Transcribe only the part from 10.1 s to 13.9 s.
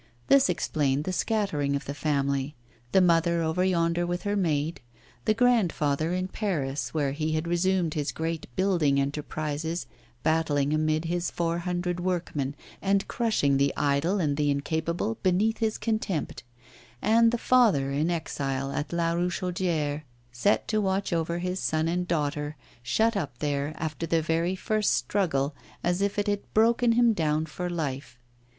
battling amid his four hundred workmen, and crushing the